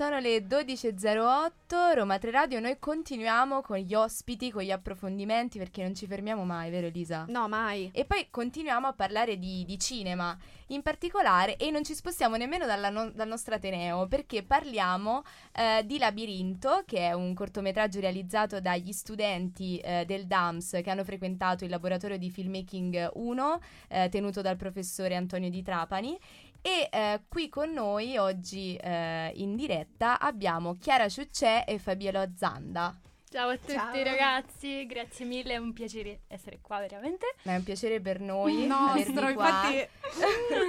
Sono 0.00 0.18
le 0.18 0.46
12.08, 0.46 1.92
Roma 1.94 2.18
3 2.18 2.30
Radio, 2.30 2.58
noi 2.58 2.78
continuiamo 2.78 3.60
con 3.60 3.76
gli 3.76 3.92
ospiti, 3.92 4.50
con 4.50 4.62
gli 4.62 4.70
approfondimenti 4.70 5.58
perché 5.58 5.82
non 5.82 5.94
ci 5.94 6.06
fermiamo 6.06 6.42
mai, 6.46 6.70
vero 6.70 6.86
Elisa? 6.86 7.26
No, 7.28 7.48
mai. 7.48 7.90
E 7.92 8.06
poi 8.06 8.28
continuiamo 8.30 8.86
a 8.86 8.94
parlare 8.94 9.38
di, 9.38 9.62
di 9.66 9.78
cinema 9.78 10.34
in 10.68 10.80
particolare 10.80 11.56
e 11.56 11.70
non 11.70 11.84
ci 11.84 11.94
spostiamo 11.94 12.36
nemmeno 12.36 12.64
no- 12.88 13.10
dal 13.10 13.28
nostro 13.28 13.54
Ateneo 13.54 14.06
perché 14.06 14.42
parliamo 14.42 15.22
eh, 15.52 15.84
di 15.84 15.98
Labirinto, 15.98 16.82
che 16.86 17.08
è 17.08 17.12
un 17.12 17.34
cortometraggio 17.34 18.00
realizzato 18.00 18.58
dagli 18.58 18.92
studenti 18.92 19.76
eh, 19.80 20.04
del 20.06 20.26
DAMS 20.26 20.80
che 20.82 20.88
hanno 20.88 21.04
frequentato 21.04 21.64
il 21.64 21.70
laboratorio 21.70 22.16
di 22.16 22.30
filmmaking 22.30 23.10
1 23.12 23.60
eh, 23.88 24.08
tenuto 24.08 24.40
dal 24.40 24.56
professore 24.56 25.14
Antonio 25.14 25.50
Di 25.50 25.62
Trapani 25.62 26.18
e 26.62 26.88
eh, 26.90 27.20
qui 27.28 27.48
con 27.48 27.72
noi 27.72 28.16
oggi 28.16 28.76
eh, 28.76 29.32
in 29.36 29.56
diretta 29.56 30.18
abbiamo 30.18 30.76
Chiara 30.76 31.08
Ciuccè 31.08 31.64
e 31.66 31.78
Fabiola 31.78 32.28
Zanda. 32.36 32.98
Ciao 33.30 33.50
a 33.50 33.56
tutti 33.56 33.74
Ciao. 33.74 34.02
ragazzi, 34.02 34.86
grazie 34.86 35.24
mille, 35.24 35.54
è 35.54 35.56
un 35.56 35.72
piacere 35.72 36.22
essere 36.26 36.58
qua 36.60 36.80
veramente. 36.80 37.34
È 37.42 37.54
un 37.54 37.62
piacere 37.62 38.00
per 38.00 38.20
noi. 38.20 38.66
Nostro, 38.66 39.28
infatti. 39.28 39.74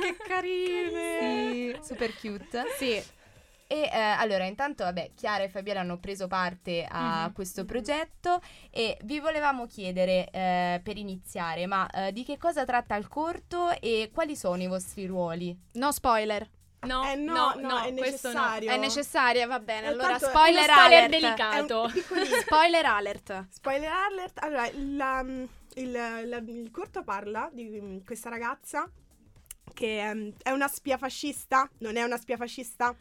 che 0.01 0.17
carine! 0.27 1.19
Sì, 1.51 1.79
super 1.81 2.13
cute. 2.19 2.63
Sì. 2.77 3.03
E 3.71 3.89
eh, 3.89 3.97
allora, 3.97 4.43
intanto, 4.43 4.83
vabbè, 4.83 5.11
Chiara 5.15 5.43
e 5.43 5.47
Fabiola 5.47 5.79
hanno 5.79 5.97
preso 5.97 6.27
parte 6.27 6.85
a 6.85 7.21
mm-hmm. 7.21 7.33
questo 7.33 7.63
progetto 7.63 8.41
e 8.69 8.97
vi 9.03 9.21
volevamo 9.21 9.65
chiedere 9.65 10.29
eh, 10.29 10.81
per 10.83 10.97
iniziare, 10.97 11.65
ma 11.67 11.89
eh, 11.89 12.11
di 12.11 12.25
che 12.25 12.37
cosa 12.37 12.65
tratta 12.65 12.97
il 12.97 13.07
corto 13.07 13.69
e 13.79 14.11
quali 14.13 14.35
sono 14.35 14.61
i 14.61 14.67
vostri 14.67 15.05
ruoli? 15.05 15.57
No 15.75 15.89
spoiler. 15.93 16.49
No, 16.81 17.09
eh 17.09 17.15
no, 17.15 17.53
no, 17.53 17.69
no, 17.69 17.81
è 17.81 17.91
necessario. 17.91 18.69
No. 18.69 18.75
È 18.75 18.77
necessaria, 18.77 19.47
va 19.47 19.59
bene. 19.61 19.87
allora, 19.87 20.19
spoiler, 20.19 20.63
spoiler 20.63 20.69
alert. 20.69 21.09
delicato. 21.09 21.87
spoiler 22.43 22.85
alert. 22.85 23.45
Spoiler 23.51 23.89
alert. 23.89 24.43
Allora, 24.43 24.69
la, 24.73 25.25
il, 25.75 25.91
la, 25.91 26.37
il, 26.39 26.71
corto 26.71 27.05
parla 27.05 27.49
di 27.53 28.01
questa 28.05 28.27
ragazza 28.27 28.85
che 29.73 30.09
um, 30.13 30.33
è 30.43 30.49
una 30.49 30.67
spia 30.67 30.97
fascista, 30.97 31.69
non 31.77 31.95
è 31.95 32.03
una 32.03 32.17
spia 32.17 32.35
fascista, 32.35 32.93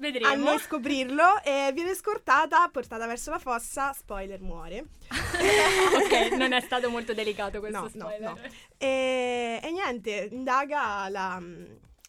Vedremo. 0.00 0.26
A 0.28 0.34
noi 0.34 0.58
scoprirlo 0.58 1.42
e 1.44 1.72
viene 1.74 1.94
scortata, 1.94 2.66
portata 2.68 3.06
verso 3.06 3.30
la 3.30 3.38
fossa, 3.38 3.92
spoiler 3.92 4.40
muore. 4.40 4.86
ok, 5.12 6.32
non 6.40 6.52
è 6.52 6.60
stato 6.62 6.88
molto 6.88 7.12
delicato 7.12 7.60
questo 7.60 7.82
no, 7.82 7.88
spoiler. 7.88 8.20
No, 8.20 8.30
no. 8.30 8.48
E, 8.78 9.60
e 9.62 9.70
niente, 9.70 10.30
indaga 10.32 11.06
la, 11.10 11.38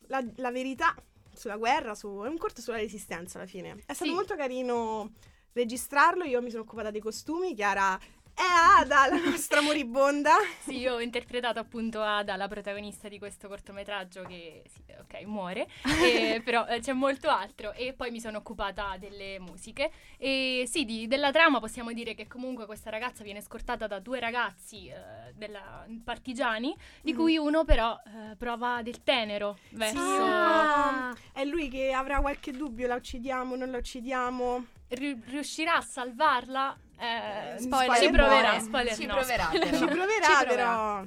la, 0.07 0.25
la, 0.37 0.51
verità 0.51 0.95
sulla 1.33 1.57
guerra, 1.57 1.93
su, 1.93 2.07
è 2.23 2.29
un 2.29 2.37
corto 2.37 2.61
sulla 2.61 2.77
resistenza 2.77 3.37
alla 3.37 3.47
fine. 3.47 3.83
È 3.85 3.93
stato 3.93 4.09
sì. 4.09 4.15
molto 4.15 4.37
carino 4.37 5.11
registrarlo, 5.51 6.23
io 6.23 6.41
mi 6.41 6.49
sono 6.49 6.61
occupata 6.61 6.91
dei 6.91 7.01
costumi, 7.01 7.53
Chiara 7.53 7.99
è 8.41 8.81
Ada, 8.81 9.07
la 9.07 9.29
nostra 9.29 9.61
moribonda. 9.61 10.33
sì, 10.59 10.79
io 10.79 10.95
ho 10.95 11.01
interpretato 11.01 11.59
appunto 11.59 12.01
Ada, 12.01 12.35
la 12.35 12.47
protagonista 12.47 13.07
di 13.07 13.19
questo 13.19 13.47
cortometraggio 13.47 14.23
che, 14.23 14.63
sì, 14.67 14.81
ok, 14.99 15.25
muore, 15.25 15.67
e, 16.01 16.41
però 16.43 16.65
eh, 16.65 16.79
c'è 16.79 16.93
molto 16.93 17.29
altro. 17.29 17.73
E 17.73 17.93
poi 17.93 18.09
mi 18.09 18.19
sono 18.19 18.39
occupata 18.39 18.95
delle 18.97 19.39
musiche. 19.39 19.91
E 20.17 20.63
sì, 20.67 20.85
di, 20.85 21.07
della 21.07 21.31
trama 21.31 21.59
possiamo 21.59 21.91
dire 21.93 22.15
che 22.15 22.27
comunque 22.27 22.65
questa 22.65 22.89
ragazza 22.89 23.23
viene 23.23 23.41
scortata 23.41 23.85
da 23.85 23.99
due 23.99 24.19
ragazzi 24.19 24.87
eh, 24.87 25.33
della, 25.35 25.85
partigiani, 26.03 26.75
di 27.01 27.13
mm. 27.13 27.15
cui 27.15 27.37
uno 27.37 27.63
però 27.63 27.99
eh, 28.05 28.35
prova 28.35 28.81
del 28.81 29.03
tenero 29.03 29.59
verso... 29.69 29.99
Sì, 29.99 30.21
ah, 30.21 31.15
è 31.31 31.45
lui 31.45 31.69
che 31.69 31.91
avrà 31.91 32.19
qualche 32.19 32.51
dubbio, 32.51 32.87
la 32.87 32.95
uccidiamo, 32.95 33.55
non 33.55 33.69
la 33.69 33.77
uccidiamo? 33.77 34.65
riuscirà 34.93 35.75
a 35.75 35.81
salvarla 35.81 36.77
eh, 37.01 37.59
spoiler, 37.59 37.97
ci 37.97 38.09
proverà, 38.09 38.59
spoiler, 38.59 38.95
ci 38.95 39.05
no, 39.05 39.15
proverà, 39.15 39.47
però. 39.51 39.77
ci 39.77 39.85
proverà, 39.85 40.27
ci 40.39 40.45
però. 40.45 41.03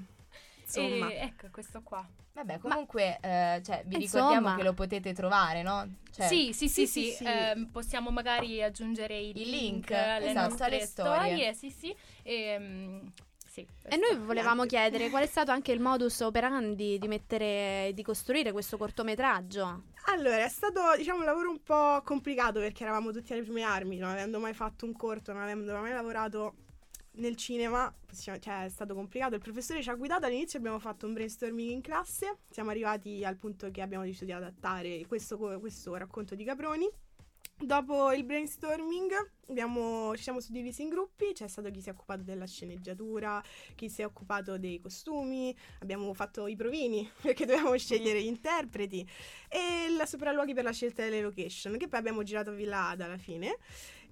Insomma. 0.63 1.09
E, 1.09 1.17
ecco, 1.19 1.49
questo 1.53 1.83
qua. 1.83 2.07
Vabbè, 2.33 2.59
comunque, 2.59 3.19
Ma, 3.23 3.55
eh, 3.55 3.63
cioè, 3.63 3.85
vi 3.87 4.03
insomma. 4.03 4.23
ricordiamo 4.31 4.57
che 4.57 4.63
lo 4.65 4.73
potete 4.73 5.13
trovare, 5.13 5.63
no? 5.63 5.89
Cioè, 6.11 6.27
sì, 6.27 6.53
sì, 6.53 6.69
sì, 6.69 6.87
sì, 6.89 7.11
sì. 7.13 7.25
Eh, 7.25 7.69
possiamo 7.71 8.11
magari 8.11 8.61
aggiungere 8.61 9.17
il, 9.17 9.39
il 9.41 9.51
link, 9.51 9.89
link 9.89 9.91
alle 9.93 10.31
esatto, 10.31 10.49
nostre 10.49 10.81
storie. 10.85 11.15
storie. 11.15 11.55
Sì, 11.55 11.71
sì. 11.71 11.97
E, 12.23 12.57
um, 12.57 13.13
sì, 13.55 13.65
e 13.85 13.97
noi 13.97 14.19
volevamo 14.19 14.65
chiedere 14.65 15.11
qual 15.11 15.23
è 15.23 15.27
stato 15.31 15.53
anche 15.53 15.71
il 15.71 15.79
modus 15.79 16.19
operandi 16.23 16.99
di 16.99 17.07
mettere, 17.07 17.93
di 17.95 18.03
costruire 18.03 18.51
questo 18.51 18.77
cortometraggio. 18.77 19.85
Allora, 20.07 20.43
è 20.43 20.49
stato 20.49 20.81
diciamo 20.97 21.21
un 21.21 21.25
lavoro 21.25 21.51
un 21.51 21.63
po' 21.63 22.03
complicato 22.05 22.59
perché 22.59 22.83
eravamo 22.83 23.13
tutti 23.13 23.33
alle 23.33 23.43
prime 23.43 23.63
armi, 23.63 23.99
non 23.99 24.11
avendo 24.11 24.41
mai 24.41 24.55
fatto 24.55 24.87
un 24.87 24.93
corto, 24.93 25.33
non 25.33 25.43
avendo 25.43 25.73
mai 25.73 25.93
lavorato 25.93 26.55
nel 27.13 27.37
cinema, 27.37 27.95
cioè 28.13 28.65
è 28.65 28.69
stato 28.69 28.93
complicato. 28.93 29.37
Il 29.37 29.41
professore 29.41 29.83
ci 29.83 29.89
ha 29.89 29.95
guidato 29.95 30.27
all'inizio, 30.27 30.59
abbiamo 30.59 30.81
fatto 30.81 31.07
un 31.07 31.13
brainstorming 31.13 31.71
in 31.71 31.81
classe, 31.81 32.39
siamo 32.51 32.71
arrivati 32.71 33.25
al 33.25 33.37
punto 33.37 33.71
che 33.71 33.83
abbiamo 33.83 34.03
deciso 34.03 34.25
di 34.25 34.33
adattare 34.33 35.07
questo, 35.07 35.39
questo 35.61 35.95
racconto 35.95 36.35
di 36.35 36.43
Caproni 36.43 36.91
Dopo 37.57 38.13
il 38.13 38.25
brainstorming 38.25 39.13
abbiamo, 39.49 40.15
ci 40.17 40.25
siamo 40.25 40.41
suddivisi 40.41 40.83
in 40.83 40.89
gruppi, 40.89 41.33
c'è 41.33 41.47
stato 41.47 41.71
chi 41.71 41.81
si 41.81 41.89
è 41.89 41.93
occupato 41.93 42.23
della 42.23 42.47
sceneggiatura, 42.47 43.43
chi 43.77 43.89
si 43.89 44.03
è 44.03 44.05
occupato 44.05 44.59
dei 44.59 44.81
costumi, 44.81 45.57
abbiamo 45.79 46.13
fatto 46.15 46.47
i 46.49 46.57
provini 46.57 47.09
perché 47.23 47.47
dovevamo 47.47 47.77
scegliere 47.79 48.21
gli 48.21 48.27
interpreti 48.27 49.09
e 49.49 49.89
la 49.97 50.05
sopralluoghi 50.05 50.53
per 50.53 50.65
la 50.65 50.73
scelta 50.73 51.05
delle 51.05 51.21
location 51.21 51.79
che 51.79 51.87
poi 51.87 52.01
abbiamo 52.01 52.23
girato 52.25 52.51
a 52.51 52.55
Villa 52.55 52.89
Ada 52.89 53.05
alla 53.05 53.19
fine 53.19 53.57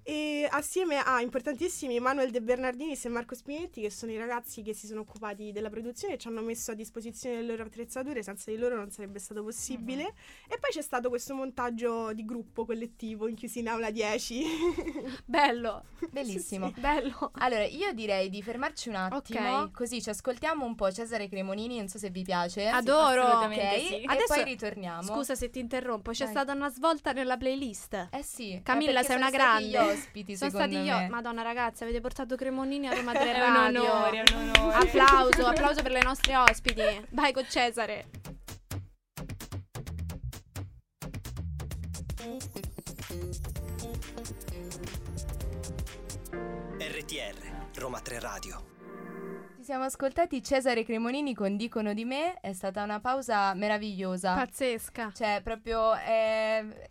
e 0.03 0.47
assieme 0.49 0.97
a 0.97 1.21
importantissimi 1.21 1.99
Manuel 1.99 2.29
De 2.29 2.41
Bernardinis 2.41 3.05
e 3.05 3.09
Marco 3.09 3.35
Spinetti, 3.35 3.81
che 3.81 3.89
sono 3.89 4.11
i 4.11 4.17
ragazzi 4.17 4.61
che 4.61 4.73
si 4.73 4.85
sono 4.85 5.01
occupati 5.01 5.51
della 5.51 5.69
produzione 5.69 6.15
e 6.15 6.17
ci 6.17 6.27
hanno 6.27 6.41
messo 6.41 6.71
a 6.71 6.73
disposizione 6.73 7.37
le 7.37 7.47
loro 7.47 7.63
attrezzature, 7.63 8.21
senza 8.21 8.51
di 8.51 8.57
loro 8.57 8.75
non 8.75 8.91
sarebbe 8.91 9.19
stato 9.19 9.43
possibile. 9.43 10.03
Uh-huh. 10.03 10.53
E 10.53 10.59
poi 10.59 10.71
c'è 10.71 10.81
stato 10.81 11.09
questo 11.09 11.33
montaggio 11.33 12.11
di 12.13 12.25
gruppo 12.25 12.65
collettivo 12.65 13.27
in 13.27 13.35
chiusi 13.35 13.59
in 13.59 13.69
aula 13.69 13.91
10. 13.91 14.43
Bello, 15.25 15.83
bellissimo. 16.13 16.67
Sì, 16.67 16.73
sì. 16.75 16.79
Bello. 16.79 17.31
Allora, 17.43 17.65
io 17.65 17.91
direi 17.93 18.29
di 18.29 18.41
fermarci 18.41 18.89
un 18.89 18.95
attimo, 18.95 19.55
okay. 19.57 19.71
così 19.71 20.01
ci 20.01 20.09
ascoltiamo 20.09 20.65
un 20.65 20.75
po' 20.75 20.91
Cesare 20.91 21.27
Cremonini, 21.27 21.77
non 21.77 21.87
so 21.87 21.97
se 21.97 22.09
vi 22.09 22.23
piace. 22.23 22.67
Adoro. 22.67 23.41
Sì, 23.41 23.45
ok, 23.45 23.79
sì. 23.79 24.01
e 24.01 24.03
Adesso, 24.05 24.33
poi 24.33 24.43
ritorniamo. 24.43 25.03
Scusa 25.03 25.35
se 25.35 25.49
ti 25.49 25.59
interrompo, 25.59 26.11
c'è 26.11 26.25
Vai. 26.25 26.33
stata 26.33 26.53
una 26.53 26.69
svolta 26.69 27.11
nella 27.11 27.35
playlist. 27.35 28.09
Eh 28.11 28.23
sì. 28.23 28.61
Camilla, 28.63 29.03
sei 29.03 29.17
una 29.17 29.29
grande 29.29 29.77
ospiti, 29.77 30.37
Sono 30.37 30.51
stati 30.51 30.77
io. 30.77 30.97
Me. 30.97 31.09
Madonna 31.09 31.41
ragazzi, 31.41 31.83
avete 31.83 31.99
portato 31.99 32.35
Cremonini 32.35 32.87
a 32.87 32.93
Roma 32.93 33.11
3 33.13 33.33
Radio. 33.33 33.83
è 33.83 33.85
un 33.85 33.91
onore, 33.91 34.23
è 34.23 34.33
un 34.33 34.51
onore. 34.55 34.75
Applauso, 34.77 35.45
applauso 35.47 35.81
per 35.81 35.91
le 35.91 36.01
nostre 36.03 36.37
ospiti. 36.37 36.81
Vai 37.09 37.33
con 37.33 37.45
Cesare. 37.49 38.05
RTR, 47.03 47.81
Roma 47.81 47.99
3 47.99 48.19
Radio. 48.21 48.63
Ci 49.57 49.63
siamo 49.63 49.83
ascoltati 49.83 50.41
Cesare 50.41 50.85
Cremonini 50.85 51.33
con 51.33 51.57
Dicono 51.57 51.93
di 51.93 52.05
me, 52.05 52.39
è 52.39 52.53
stata 52.53 52.81
una 52.81 53.01
pausa 53.01 53.53
meravigliosa. 53.55 54.35
Pazzesca. 54.35 55.11
Cioè, 55.13 55.41
proprio... 55.43 55.95
Eh, 55.95 56.89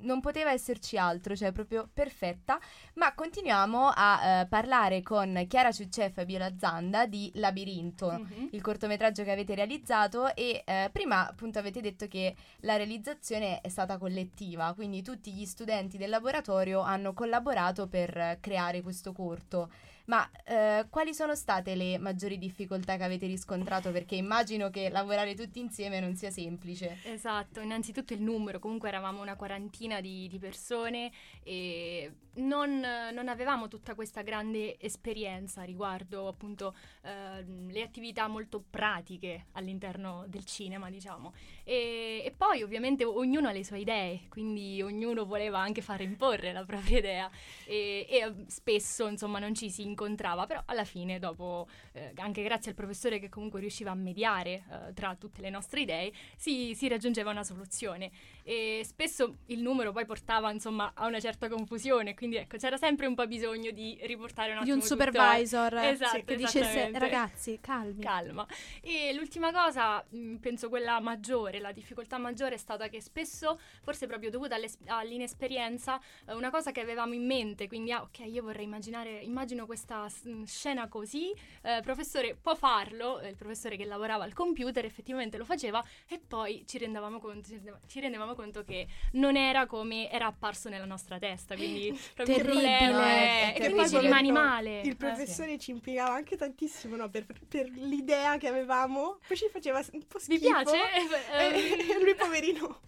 non 0.00 0.20
poteva 0.20 0.52
esserci 0.52 0.96
altro, 0.96 1.34
cioè 1.34 1.52
proprio 1.52 1.88
perfetta. 1.92 2.58
Ma 2.94 3.14
continuiamo 3.14 3.90
a 3.94 4.40
eh, 4.40 4.46
parlare 4.46 5.02
con 5.02 5.44
Chiara 5.48 5.72
Ciuccè 5.72 6.04
e 6.04 6.10
Fabiola 6.10 6.52
Zanda 6.58 7.06
di 7.06 7.30
Labirinto, 7.34 8.10
mm-hmm. 8.10 8.48
il 8.52 8.62
cortometraggio 8.62 9.24
che 9.24 9.32
avete 9.32 9.54
realizzato 9.54 10.34
e 10.34 10.62
eh, 10.64 10.90
prima 10.92 11.28
appunto 11.28 11.58
avete 11.58 11.80
detto 11.80 12.06
che 12.06 12.34
la 12.60 12.76
realizzazione 12.76 13.60
è 13.60 13.68
stata 13.68 13.98
collettiva, 13.98 14.72
quindi 14.74 15.02
tutti 15.02 15.32
gli 15.32 15.44
studenti 15.44 15.98
del 15.98 16.10
laboratorio 16.10 16.80
hanno 16.80 17.12
collaborato 17.12 17.88
per 17.88 18.38
creare 18.40 18.82
questo 18.82 19.12
corto. 19.12 19.70
Ma 20.10 20.28
eh, 20.44 20.86
quali 20.90 21.14
sono 21.14 21.36
state 21.36 21.76
le 21.76 21.96
maggiori 21.96 22.36
difficoltà 22.36 22.96
che 22.96 23.04
avete 23.04 23.28
riscontrato? 23.28 23.92
Perché 23.92 24.16
immagino 24.16 24.68
che 24.68 24.88
lavorare 24.88 25.36
tutti 25.36 25.60
insieme 25.60 26.00
non 26.00 26.16
sia 26.16 26.32
semplice. 26.32 26.98
Esatto, 27.04 27.60
innanzitutto 27.60 28.12
il 28.12 28.20
numero, 28.20 28.58
comunque 28.58 28.88
eravamo 28.88 29.22
una 29.22 29.36
quarantina 29.36 30.00
di, 30.00 30.26
di 30.26 30.40
persone 30.40 31.12
e 31.44 32.12
non, 32.32 32.80
non, 33.12 33.28
avevamo 33.28 33.68
tutta 33.68 33.94
questa 33.94 34.22
grande 34.22 34.80
esperienza 34.80 35.62
riguardo 35.62 36.26
appunto 36.26 36.74
eh, 37.02 37.44
le 37.44 37.82
attività 37.82 38.26
molto 38.26 38.64
pratiche 38.68 39.46
all'interno 39.52 40.24
del 40.26 40.44
cinema, 40.44 40.90
diciamo. 40.90 41.32
E, 41.62 42.22
e, 42.24 42.34
poi 42.36 42.64
ovviamente 42.64 43.04
ognuno 43.04 43.46
ha 43.46 43.52
le 43.52 43.62
sue 43.62 43.78
idee, 43.78 44.22
quindi 44.28 44.82
ognuno 44.82 45.24
voleva 45.24 45.60
anche 45.60 45.82
far 45.82 46.00
imporre 46.00 46.52
la 46.52 46.64
propria 46.64 46.98
idea 46.98 47.30
e, 47.64 48.06
e 48.08 48.34
spesso 48.48 49.06
insomma 49.06 49.38
non 49.38 49.54
ci 49.54 49.70
si 49.70 49.82
incontra 49.82 49.98
incontrava, 50.04 50.46
però 50.46 50.62
alla 50.66 50.84
fine 50.84 51.18
dopo, 51.18 51.68
eh, 51.92 52.12
anche 52.16 52.42
grazie 52.42 52.70
al 52.70 52.76
professore 52.76 53.18
che 53.18 53.28
comunque 53.28 53.60
riusciva 53.60 53.90
a 53.90 53.94
mediare 53.94 54.64
eh, 54.88 54.94
tra 54.94 55.14
tutte 55.16 55.42
le 55.42 55.50
nostre 55.50 55.82
idee, 55.82 56.12
si, 56.36 56.74
si 56.74 56.88
raggiungeva 56.88 57.30
una 57.30 57.44
soluzione 57.44 58.10
e 58.42 58.80
spesso 58.84 59.36
il 59.46 59.60
numero 59.60 59.92
poi 59.92 60.06
portava 60.06 60.50
insomma 60.50 60.92
a 60.94 61.06
una 61.06 61.20
certa 61.20 61.48
confusione, 61.48 62.14
quindi 62.14 62.36
ecco 62.36 62.56
c'era 62.56 62.76
sempre 62.78 63.06
un 63.06 63.14
po' 63.14 63.26
bisogno 63.26 63.70
di 63.72 63.98
riportare 64.02 64.52
un 64.52 64.56
Di 64.64 64.70
attimo 64.70 64.74
un 64.76 64.80
tutto- 64.80 64.94
supervisor 64.94 65.74
Esatto, 65.74 66.22
che 66.24 66.36
dicesse 66.36 66.90
ragazzi 66.98 67.58
calmi. 67.60 68.02
calma. 68.02 68.46
E 68.80 69.12
l'ultima 69.12 69.52
cosa, 69.52 70.04
mh, 70.08 70.36
penso 70.36 70.68
quella 70.68 70.98
maggiore, 71.00 71.58
la 71.60 71.72
difficoltà 71.72 72.16
maggiore 72.18 72.54
è 72.54 72.58
stata 72.58 72.88
che 72.88 73.00
spesso, 73.02 73.58
forse 73.82 74.06
proprio 74.06 74.30
dovuta 74.30 74.56
all'inesperienza, 74.86 76.00
eh, 76.26 76.34
una 76.34 76.50
cosa 76.50 76.72
che 76.72 76.80
avevamo 76.80 77.12
in 77.14 77.26
mente, 77.26 77.66
quindi 77.68 77.92
ah, 77.92 78.02
ok, 78.02 78.20
io 78.20 78.42
vorrei 78.42 78.64
immaginare, 78.64 79.18
immagino 79.20 79.66
questa 79.66 79.89
s- 80.08 80.24
mh, 80.24 80.44
scena 80.44 80.88
così, 80.88 81.32
eh, 81.62 81.80
professore 81.82 82.36
può 82.40 82.54
farlo, 82.54 83.20
eh, 83.20 83.28
il 83.28 83.36
professore 83.36 83.76
che 83.76 83.84
lavorava 83.84 84.24
al 84.24 84.32
computer 84.32 84.84
effettivamente 84.84 85.36
lo 85.36 85.44
faceva 85.44 85.82
e 86.08 86.18
poi 86.18 86.64
ci 86.66 86.78
rendevamo 86.78 87.18
conto, 87.18 87.48
ci 87.48 87.54
rendeva- 87.54 87.80
ci 87.86 88.00
rendevamo 88.00 88.34
conto 88.34 88.62
che 88.64 88.86
non 89.12 89.36
era 89.36 89.66
come 89.66 90.10
era 90.10 90.26
apparso 90.26 90.68
nella 90.68 90.84
nostra 90.84 91.18
testa, 91.18 91.54
quindi 91.56 91.90
proprio 92.14 92.36
il 92.36 92.42
Terribile. 92.42 92.76
problema 92.76 92.98
No, 92.98 93.04
è- 93.04 93.52
è, 93.54 93.58
è 93.58 93.66
e 93.66 93.70
quindi 93.70 93.88
ci 93.88 93.98
rimani 93.98 94.32
male. 94.32 94.80
Il 94.82 94.88
Eh, 94.90 94.94
professore 94.96 95.58
ci 95.58 95.70
impiegava 95.70 96.14
anche 96.14 96.36
tantissimo 96.36 96.96
no, 96.96 97.08
per, 97.10 97.26
per 97.48 97.68
l'idea 97.70 98.36
che 98.38 98.48
avevamo, 98.48 99.18
poi 99.26 99.36
ci 99.36 99.48
faceva 99.50 99.82
un 99.92 100.06
po' 100.06 100.18
Vi 100.18 100.36
schifo. 100.38 100.46
piace? 100.46 100.78
E 101.90 102.02
lui 102.02 102.14
poverino 102.14 102.80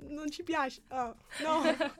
non 0.00 0.30
ci 0.30 0.42
piace. 0.42 0.82
Oh, 0.88 1.14
no. 1.42 1.62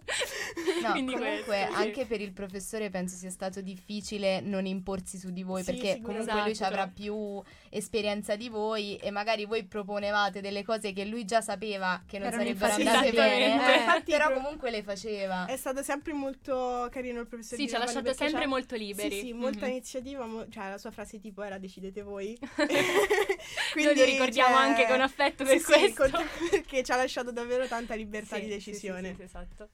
No, 0.83 0.93
comunque 0.93 1.43
questo, 1.45 1.73
sì. 1.75 1.83
anche 1.83 2.05
per 2.07 2.21
il 2.21 2.33
professore 2.33 2.89
penso 2.91 3.17
sia 3.17 3.31
stato 3.31 3.61
difficile 3.61 4.41
non 4.41 4.65
imporsi 4.67 5.19
su 5.19 5.31
di 5.31 5.43
voi 5.43 5.63
Sì, 5.63 5.73
perché 5.73 6.01
comunque 6.03 6.33
lui 6.35 6.43
ci 6.45 6.51
Esatto. 6.51 6.73
avrà 6.73 6.89
più 6.89 7.41
esperienza 7.71 8.37
di 8.37 8.49
voi 8.49 8.97
e 8.97 9.11
magari 9.11 9.45
voi 9.45 9.65
proponevate 9.65 10.41
delle 10.41 10.63
cose 10.63 10.93
che 10.93 11.05
lui 11.05 11.25
già 11.25 11.41
sapeva 11.41 12.03
che 12.07 12.19
non 12.19 12.29
Erano 12.29 12.43
sarebbero 12.43 12.73
andate 12.75 13.13
bene, 13.13 13.45
eh, 13.75 13.79
Infatti, 13.79 14.11
però 14.13 14.33
comunque 14.33 14.71
le 14.71 14.83
faceva. 14.83 15.47
È 15.47 15.57
stato 15.57 15.83
sempre 15.83 16.13
molto 16.13 16.89
carino 16.91 17.21
il 17.21 17.27
professore. 17.27 17.61
Sì, 17.63 17.69
ci 17.69 17.75
ha 17.75 17.79
lasciato 17.79 18.13
sempre 18.13 18.47
molto 18.47 18.77
liberi. 18.77 19.11
Sì, 19.21 19.27
sì, 19.27 19.33
molta 19.33 19.67
Mhm. 19.67 19.73
iniziativa, 19.73 20.25
mo- 20.27 20.49
cioè 20.49 20.71
la 20.71 20.79
sua 20.79 20.91
frase 20.91 21.19
tipo 21.21 21.43
era 21.43 21.59
decidete 21.59 22.03
voi. 22.03 22.39
Noi 23.77 23.95
lo 23.97 24.05
ricordiamo 24.05 24.57
cioè, 24.57 24.65
anche 24.67 24.87
con 24.87 25.01
affetto 25.01 25.45
per 25.45 25.59
sì, 25.59 25.65
sì, 25.65 25.93
questo. 25.95 26.11
con- 26.17 26.27
perché 26.51 26.83
ci 26.83 26.93
ha 26.93 26.97
lasciato 26.97 27.31
davvero 27.33 27.67
tanta 27.67 27.95
libertà 27.95 28.37
Sì, 28.37 28.43
di 28.43 28.47
sì, 28.49 28.53
decisione. 28.55 29.09
sì, 29.11 29.15
sì, 29.17 29.23
esatto. 29.23 29.69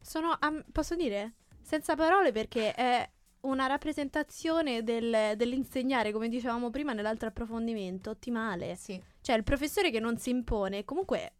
Sono, 0.00 0.36
am- 0.40 0.64
posso 0.72 0.94
dire? 0.94 1.34
Senza 1.60 1.94
parole 1.94 2.32
perché 2.32 2.72
è 2.72 3.08
una 3.40 3.66
rappresentazione 3.66 4.82
del- 4.82 5.34
dell'insegnare, 5.36 6.12
come 6.12 6.28
dicevamo 6.28 6.70
prima 6.70 6.92
nell'altro 6.92 7.28
approfondimento, 7.28 8.10
ottimale. 8.10 8.74
Sì. 8.76 9.00
Cioè 9.20 9.36
il 9.36 9.44
professore 9.44 9.90
che 9.90 10.00
non 10.00 10.16
si 10.18 10.30
impone, 10.30 10.84
comunque 10.84 11.32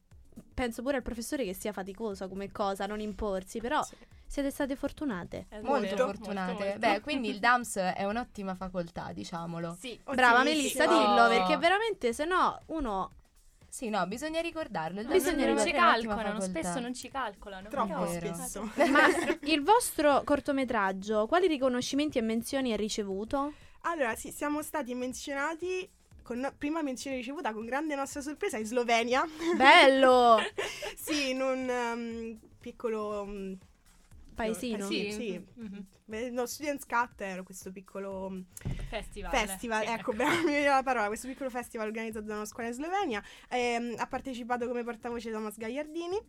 penso 0.59 0.83
pure 0.83 0.97
al 0.97 1.03
professore 1.03 1.45
che 1.45 1.55
sia 1.55 1.73
faticosa 1.73 2.27
come 2.27 2.51
cosa, 2.51 2.85
non 2.87 2.99
imporsi, 2.99 3.61
però 3.61 3.81
Sì. 3.85 3.95
siete 4.27 4.51
state 4.51 4.75
fortunate. 4.75 5.47
È 5.49 5.61
Molto 5.61 5.81
vero, 5.95 6.07
fortunate. 6.07 6.53
molto, 6.53 6.65
molto. 6.65 6.79
Beh, 6.81 7.01
quindi 7.01 7.29
il 7.29 7.39
DAMS 7.39 7.77
è 7.77 8.05
un'ottima 8.05 8.57
facoltà, 8.57 9.13
diciamolo. 9.13 9.77
Sì, 9.79 9.97
Brava. 10.05 10.43
Melissa, 10.43 10.85
dillo, 10.87 11.23
Oh. 11.25 11.29
perché 11.29 11.57
veramente 11.59 12.13
se 12.13 12.25
no 12.25 12.61
uno 12.67 13.13
Sì, 13.71 13.89
no, 13.91 14.05
bisogna 14.09 14.41
ricordarlo. 14.41 15.05
Bisogna 15.05 15.45
non, 15.45 15.55
non 15.55 15.65
ci 15.67 15.73
calcolano, 15.73 16.41
spesso 16.41 16.81
non 16.81 16.95
ci 16.95 17.09
calcolano. 17.11 17.69
Troppo 17.69 18.07
spesso. 18.07 18.63
Ma 18.63 19.07
il 19.43 19.63
vostro 19.63 20.23
cortometraggio, 20.25 21.27
quali 21.29 21.47
riconoscimenti 21.47 22.19
e 22.19 22.23
menzioni 22.23 22.73
ha 22.73 22.77
ricevuto? 22.77 23.53
Allora, 23.83 24.17
sì, 24.17 24.33
siamo 24.33 24.63
stati 24.63 24.95
menzionati 24.95 25.89
con 26.29 26.53
prima 26.59 26.83
menzione 26.83 27.17
ricevuta 27.17 27.55
con 27.55 27.65
grande 27.65 27.95
nostra 27.95 28.21
sorpresa 28.21 28.59
in 28.59 28.67
Slovenia. 28.67 29.25
Bello! 29.57 30.37
sì, 30.95 31.31
in 31.31 31.41
un 31.41 31.69
um, 31.71 32.39
piccolo 32.61 33.23
um, 33.23 33.57
Paesino. 34.35 34.87
Sì, 34.87 35.11
Sì, 35.11 35.13
sì. 35.13 35.45
mhm. 35.55 35.87
Beh, 36.05 36.29
No, 36.31 36.45
Students 36.45 36.85
Cut 36.85 37.21
era 37.23 37.43
questo 37.43 37.73
piccolo 37.73 38.27
um, 38.27 38.45
Festival. 38.91 39.31
festival, 39.31 39.87
Sì, 39.87 39.93
ecco, 39.93 40.13
brava, 40.13 40.37
mi 40.45 40.53
veniva 40.53 40.75
la 40.75 40.83
parola, 40.83 41.07
questo 41.07 41.29
piccolo 41.29 41.49
festival 41.49 41.87
organizzato 41.87 42.27
da 42.27 42.35
una 42.35 42.45
scuola 42.45 42.69
in 42.69 42.75
Slovenia. 42.75 43.23
Ehm, 43.49 43.95
ha 43.97 44.07
partecipato 44.07 44.67
come 44.67 44.85
portavoce 44.85 45.31
Thomas 45.31 45.57
Gagliardini. 45.57 46.21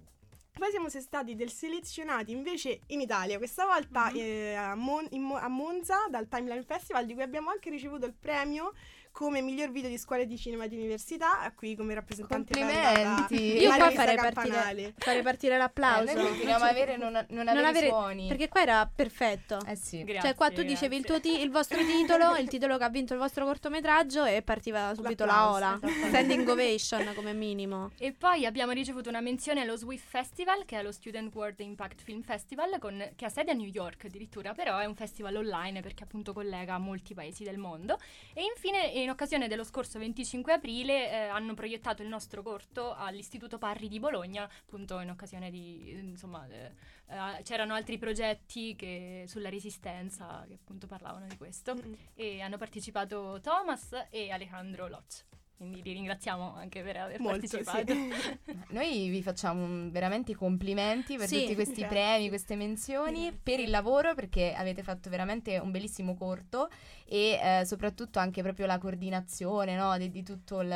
Poi 0.52 0.72
siamo 0.72 0.90
stati 0.90 1.36
del 1.36 1.52
selezionati 1.52 2.31
invece 2.31 2.81
in 2.88 3.00
Italia, 3.02 3.38
questa 3.38 3.66
volta 3.66 4.10
Mhm. 4.10 4.18
eh, 4.18 4.54
a, 4.56 4.75
Mon- 4.75 5.07
Mo- 5.12 5.38
a 5.38 5.48
Monza 5.48 6.07
dal 6.10 6.28
Timeline 6.28 6.63
Festival, 6.63 7.06
di 7.06 7.13
cui 7.13 7.24
abbiamo 7.24 7.50
anche 7.50 7.69
ricevuto 7.69 8.06
il 8.06 8.13
premio 8.13 8.74
come 9.11 9.41
miglior 9.41 9.69
video 9.71 9.89
di 9.89 9.97
scuole 9.97 10.25
di 10.25 10.38
cinema 10.38 10.67
di 10.67 10.75
università. 10.75 11.41
A 11.41 11.51
Qui 11.51 11.75
come 11.75 11.94
rappresentante 11.94 12.53
Complimenti. 12.53 13.57
Io 13.57 13.73
qua 13.75 13.91
farei 13.91 14.15
partire, 14.15 14.94
farei 14.97 15.21
partire 15.21 15.56
Eh, 15.56 15.57
l'applauso. 15.57 16.13
noi 16.13 16.25
continuiamo 16.27 16.63
a 16.63 16.69
avere 16.69 16.97
non, 16.97 17.11
non 17.29 17.45
Non 17.45 17.65
avere, 17.65 17.88
suoni. 17.88 18.27
Perché 18.27 18.47
qua 18.47 18.61
era 18.61 18.89
perfetto. 18.94 19.59
Eh 19.65 19.75
sì. 19.75 20.03
Grazie, 20.03 20.21
cioè, 20.29 20.35
qua 20.35 20.50
tu 20.51 20.63
dicevi 20.63 20.95
il, 20.97 21.03
tuo 21.06 21.15
grazie. 21.19 21.35
ti- 21.38 21.41
il 21.41 21.50
vostro 21.51 21.77
titolo, 21.83 22.35
il 22.38 22.47
titolo 22.47 22.77
che 22.77 22.83
ha 22.83 22.89
vinto 22.89 23.13
il 23.13 23.19
vostro 23.19 23.45
cortometraggio 23.45 24.25
e 24.25 24.41
partiva 24.41 24.94
subito 24.95 25.25
la 25.25 25.33
L'applauso, 25.33 25.56
ola. 25.56 25.67
esattamente. 25.75 26.07
Standing 26.09 26.47
ovation 26.47 27.11
come 27.15 27.33
minimo. 27.33 27.91
E 27.97 28.13
poi 28.13 28.45
abbiamo 28.45 28.71
ricevuto 28.71 29.09
una 29.09 29.21
menzione 29.21 29.61
allo 29.61 29.75
SWIFT 29.75 30.07
Festival, 30.07 30.65
che 30.65 30.79
è 30.79 30.83
lo 30.83 30.91
Student 30.91 31.33
World 31.33 31.59
Impact 31.59 32.01
Film 32.01 32.21
Festival, 32.21 32.77
con- 32.79 33.11
che 33.15 33.25
ha 33.25 33.29
sede 33.29 33.51
a 33.51 33.53
New 33.53 33.67
York 33.67 34.06
addirittura, 34.06 34.53
però 34.53 34.77
è 34.77 34.85
un 34.85 34.95
festival 34.95 35.35
online 35.35 35.81
perché 35.81 36.03
appunto 36.03 36.31
collega 36.33 36.77
molti 36.77 37.13
paesi 37.13 37.44
del 37.44 37.57
mondo. 37.57 37.97
E 38.33 38.44
infine, 38.44 38.94
in 39.01 39.10
occasione 39.10 39.48
dello 39.48 39.63
scorso 39.63 40.00
25 40.00 40.54
aprile, 40.54 41.10
eh, 41.10 41.16
hanno 41.28 41.54
proiettato 41.54 42.01
il 42.01 42.07
nostro 42.07 42.42
corto 42.42 42.94
all'Istituto 42.94 43.57
Parri 43.57 43.88
di 43.88 44.00
Bologna, 44.00 44.44
appunto 44.44 45.00
in 45.00 45.10
occasione 45.10 45.50
di, 45.50 45.92
insomma, 45.92 46.48
eh, 46.48 46.72
eh, 47.07 47.42
c'erano 47.44 47.74
altri 47.74 47.98
progetti 47.98 48.75
che- 48.75 49.25
sulla 49.28 49.50
resistenza 49.50 50.46
che 50.48 50.56
appunto 50.56 50.88
parlavano 50.88 51.28
di 51.28 51.38
questo. 51.38 51.75
Mm. 51.75 51.94
E 52.16 52.42
hanno 52.42 52.57
partecipato 52.57 53.40
Thomas 53.42 54.07
e 54.10 54.31
Alejandro 54.31 54.88
Locz. 54.88 55.25
Quindi 55.59 55.81
li 55.83 55.91
ringraziamo 55.91 56.56
anche 56.56 56.81
per 56.81 56.95
aver 56.95 57.19
Molto, 57.19 57.39
partecipato. 57.39 57.91
sì. 57.94 58.09
Noi 58.71 59.09
vi 59.09 59.21
facciamo 59.21 59.89
veramente 59.91 60.31
i 60.31 60.33
complimenti 60.33 61.17
per 61.17 61.27
Sì, 61.27 61.41
tutti 61.41 61.53
questi 61.53 61.81
grazie. 61.81 61.88
premi, 61.97 62.29
queste 62.29 62.56
menzioni, 62.56 63.23
Grazie. 63.23 63.39
per 63.44 63.59
il 63.59 63.69
lavoro 63.69 64.15
perché 64.15 64.53
avete 64.53 64.83
fatto 64.83 65.09
veramente 65.09 65.57
un 65.57 65.69
bellissimo 65.71 66.15
corto 66.15 66.69
e 67.06 67.38
eh, 67.41 67.65
soprattutto 67.65 68.19
anche 68.19 68.41
proprio 68.41 68.67
la 68.67 68.77
coordinazione 68.77 69.75
no, 69.75 69.97
di, 69.97 70.09
di 70.09 70.23
tutto 70.23 70.61
il, 70.61 70.73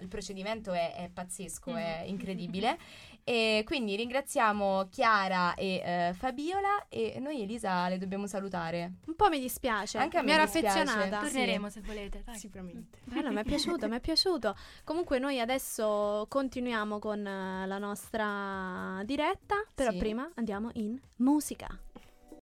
il 0.00 0.06
procedimento 0.06 0.70
è, 0.72 0.94
è 0.94 1.08
pazzesco, 1.12 1.74
è 1.74 2.02
Mm. 2.04 2.08
incredibile. 2.08 2.78
E 3.24 3.62
quindi 3.66 3.96
ringraziamo 3.96 4.88
Chiara 4.90 5.54
e 5.54 5.82
eh, 5.84 6.14
Fabiola 6.14 6.86
e 6.88 7.18
noi 7.20 7.42
Elisa 7.42 7.88
le 7.88 7.98
dobbiamo 7.98 8.26
salutare. 8.26 8.92
Un 9.06 9.14
po' 9.14 9.28
mi 9.28 9.38
dispiace. 9.38 9.98
Anche 9.98 10.18
a 10.18 10.20
me 10.22 10.26
mi 10.28 10.32
ero 10.34 10.44
dispiace. 10.44 10.80
affezionata. 10.80 11.20
Torneremo 11.20 11.68
se 11.70 11.80
volete. 11.80 12.22
Dai. 12.24 12.38
Sicuramente. 12.38 12.98
Bello, 13.04 13.30
mi 13.30 13.40
è 13.40 13.44
piaciuto, 13.44 13.88
mi 13.88 13.96
è 13.96 14.00
piaciuto. 14.00 14.56
Comunque 14.84 15.18
noi 15.18 15.38
adesso 15.40 16.26
continuiamo 16.28 16.98
con 16.98 17.24
eh, 17.26 17.66
la 17.66 17.78
nostra 17.78 19.02
diretta, 19.04 19.56
però 19.74 19.90
Sì. 19.92 19.98
prima 19.98 20.28
andiamo 20.34 20.70
in 20.74 20.98
musica. 21.16 21.68